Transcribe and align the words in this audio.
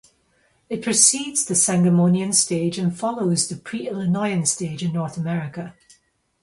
It 0.67 0.81
precedes 0.81 1.45
the 1.45 1.53
Sangamonian 1.53 2.33
stage 2.33 2.79
and 2.79 2.97
follows 2.97 3.47
the 3.47 3.55
Pre-Illinoian 3.55 4.47
Stage 4.47 4.81
in 4.81 4.93
North 4.93 5.15
America. 5.15 5.75